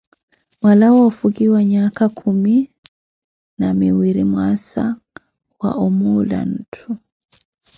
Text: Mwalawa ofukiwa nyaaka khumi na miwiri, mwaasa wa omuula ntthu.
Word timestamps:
Mwalawa 0.61 0.99
ofukiwa 1.09 1.59
nyaaka 1.71 2.05
khumi 2.17 2.55
na 3.59 3.67
miwiri, 3.79 4.23
mwaasa 4.31 4.83
wa 5.61 5.69
omuula 5.85 6.39
ntthu. 6.53 6.89